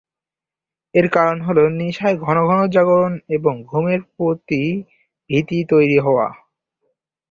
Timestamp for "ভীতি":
5.29-5.59